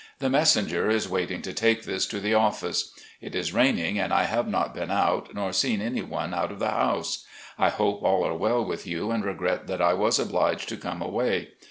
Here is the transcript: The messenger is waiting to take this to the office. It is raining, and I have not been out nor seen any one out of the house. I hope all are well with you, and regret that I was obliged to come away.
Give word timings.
The 0.17 0.31
messenger 0.31 0.89
is 0.89 1.07
waiting 1.07 1.43
to 1.43 1.53
take 1.53 1.83
this 1.83 2.07
to 2.07 2.19
the 2.19 2.33
office. 2.33 2.91
It 3.21 3.35
is 3.35 3.53
raining, 3.53 3.99
and 3.99 4.11
I 4.11 4.23
have 4.23 4.47
not 4.47 4.73
been 4.73 4.89
out 4.89 5.31
nor 5.35 5.53
seen 5.53 5.79
any 5.79 6.01
one 6.01 6.33
out 6.33 6.51
of 6.51 6.57
the 6.57 6.71
house. 6.71 7.23
I 7.59 7.69
hope 7.69 8.01
all 8.01 8.25
are 8.25 8.33
well 8.33 8.65
with 8.65 8.87
you, 8.87 9.11
and 9.11 9.23
regret 9.23 9.67
that 9.67 9.79
I 9.79 9.93
was 9.93 10.17
obliged 10.17 10.69
to 10.69 10.77
come 10.77 11.03
away. 11.03 11.49